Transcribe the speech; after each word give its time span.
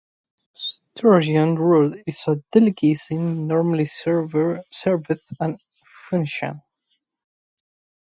Sturgeon 0.53 1.59
roe 1.59 1.93
is 2.07 2.23
a 2.25 2.41
delicacy 2.51 3.17
normally 3.19 3.85
served 3.85 4.33
at 4.35 5.17
functions. 6.09 6.59